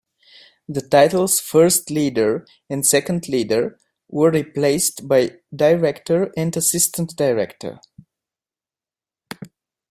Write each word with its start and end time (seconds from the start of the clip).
The 0.67 0.81
titles 0.81 1.39
First 1.39 1.91
Leader 1.91 2.47
and 2.71 2.83
Second 2.83 3.27
Leader 3.29 3.77
were 4.07 4.31
replaced 4.31 5.07
by 5.07 5.37
Director 5.55 6.33
and 6.35 6.57
Assistant 6.57 7.15
Director. 7.15 7.79